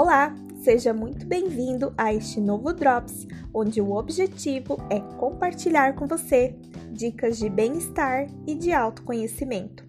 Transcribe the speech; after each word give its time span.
Olá, 0.00 0.32
seja 0.62 0.94
muito 0.94 1.26
bem-vindo 1.26 1.92
a 1.98 2.14
este 2.14 2.40
novo 2.40 2.72
Drops, 2.72 3.26
onde 3.52 3.80
o 3.80 3.96
objetivo 3.96 4.78
é 4.88 5.00
compartilhar 5.16 5.96
com 5.96 6.06
você 6.06 6.54
dicas 6.92 7.36
de 7.36 7.50
bem-estar 7.50 8.28
e 8.46 8.54
de 8.54 8.72
autoconhecimento. 8.72 9.84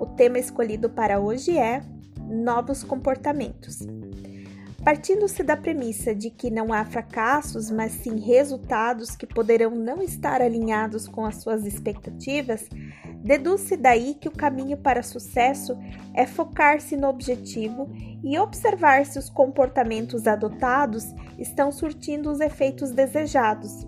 O 0.00 0.06
tema 0.06 0.40
escolhido 0.40 0.90
para 0.90 1.20
hoje 1.20 1.56
é 1.56 1.80
Novos 2.28 2.82
Comportamentos. 2.82 3.86
Partindo-se 4.86 5.42
da 5.42 5.56
premissa 5.56 6.14
de 6.14 6.30
que 6.30 6.48
não 6.48 6.72
há 6.72 6.84
fracassos, 6.84 7.72
mas 7.72 7.90
sim 7.90 8.20
resultados 8.20 9.16
que 9.16 9.26
poderão 9.26 9.72
não 9.72 10.00
estar 10.00 10.40
alinhados 10.40 11.08
com 11.08 11.26
as 11.26 11.42
suas 11.42 11.66
expectativas, 11.66 12.68
deduz-se 13.16 13.76
daí 13.76 14.14
que 14.14 14.28
o 14.28 14.30
caminho 14.30 14.76
para 14.76 15.02
sucesso 15.02 15.76
é 16.14 16.24
focar-se 16.24 16.96
no 16.96 17.08
objetivo 17.08 17.90
e 18.22 18.38
observar 18.38 19.04
se 19.04 19.18
os 19.18 19.28
comportamentos 19.28 20.24
adotados 20.28 21.12
estão 21.36 21.72
surtindo 21.72 22.30
os 22.30 22.38
efeitos 22.38 22.92
desejados. 22.92 23.84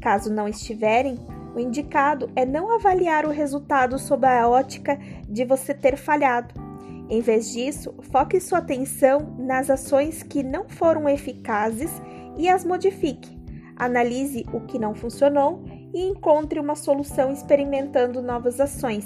Caso 0.00 0.32
não 0.32 0.48
estiverem, 0.48 1.18
o 1.54 1.60
indicado 1.60 2.30
é 2.34 2.46
não 2.46 2.74
avaliar 2.74 3.26
o 3.26 3.30
resultado 3.30 3.98
sob 3.98 4.26
a 4.26 4.48
ótica 4.48 4.98
de 5.28 5.44
você 5.44 5.74
ter 5.74 5.98
falhado 5.98 6.63
em 7.08 7.20
vez 7.20 7.52
disso, 7.52 7.94
foque 8.10 8.40
sua 8.40 8.58
atenção 8.58 9.36
nas 9.38 9.68
ações 9.68 10.22
que 10.22 10.42
não 10.42 10.68
foram 10.68 11.08
eficazes 11.08 11.90
e 12.36 12.48
as 12.48 12.64
modifique. 12.64 13.38
Analise 13.76 14.46
o 14.52 14.60
que 14.60 14.78
não 14.78 14.94
funcionou 14.94 15.64
e 15.92 16.02
encontre 16.02 16.58
uma 16.58 16.74
solução 16.74 17.32
experimentando 17.32 18.22
novas 18.22 18.58
ações, 18.60 19.04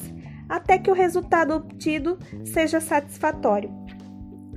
até 0.48 0.78
que 0.78 0.90
o 0.90 0.94
resultado 0.94 1.54
obtido 1.54 2.18
seja 2.44 2.80
satisfatório. 2.80 3.70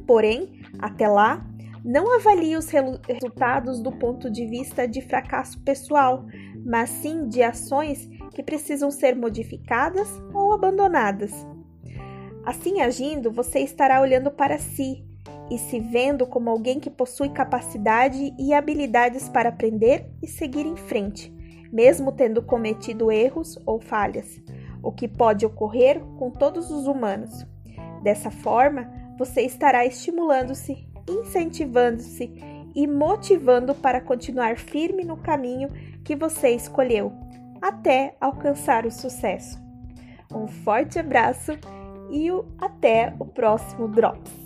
Porém, 0.05 0.61
até 0.79 1.07
lá, 1.07 1.45
não 1.83 2.15
avalie 2.15 2.55
os 2.55 2.69
resultados 2.69 3.81
do 3.81 3.91
ponto 3.91 4.29
de 4.29 4.45
vista 4.45 4.87
de 4.87 5.01
fracasso 5.01 5.59
pessoal, 5.61 6.25
mas 6.63 6.89
sim 6.89 7.27
de 7.27 7.41
ações 7.41 8.07
que 8.35 8.43
precisam 8.43 8.91
ser 8.91 9.15
modificadas 9.15 10.07
ou 10.33 10.53
abandonadas. 10.53 11.45
Assim 12.45 12.81
agindo, 12.81 13.31
você 13.31 13.59
estará 13.59 14.01
olhando 14.01 14.31
para 14.31 14.57
si 14.57 15.05
e 15.49 15.57
se 15.57 15.79
vendo 15.79 16.25
como 16.25 16.49
alguém 16.49 16.79
que 16.79 16.89
possui 16.89 17.29
capacidade 17.29 18.33
e 18.39 18.53
habilidades 18.53 19.29
para 19.29 19.49
aprender 19.49 20.09
e 20.21 20.27
seguir 20.27 20.65
em 20.65 20.75
frente, 20.75 21.31
mesmo 21.71 22.11
tendo 22.11 22.41
cometido 22.41 23.11
erros 23.11 23.59
ou 23.65 23.79
falhas, 23.79 24.41
o 24.81 24.91
que 24.91 25.07
pode 25.07 25.45
ocorrer 25.45 25.99
com 26.17 26.31
todos 26.31 26.71
os 26.71 26.87
humanos. 26.87 27.45
Dessa 28.01 28.31
forma, 28.31 28.89
você 29.17 29.41
estará 29.41 29.85
estimulando-se, 29.85 30.87
incentivando-se 31.07 32.33
e 32.73 32.87
motivando 32.87 33.75
para 33.75 34.01
continuar 34.01 34.57
firme 34.57 35.03
no 35.03 35.17
caminho 35.17 35.69
que 36.03 36.15
você 36.15 36.49
escolheu, 36.51 37.11
até 37.61 38.15
alcançar 38.19 38.85
o 38.85 38.91
sucesso. 38.91 39.59
Um 40.33 40.47
forte 40.47 40.97
abraço! 40.97 41.51
E 42.11 42.29
até 42.59 43.13
o 43.17 43.25
próximo 43.25 43.87
Drops. 43.87 44.40